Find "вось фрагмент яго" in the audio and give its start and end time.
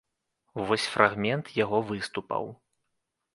0.69-1.83